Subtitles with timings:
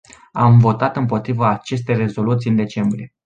[0.31, 3.13] Am votat împotriva acestei rezoluții în decembrie.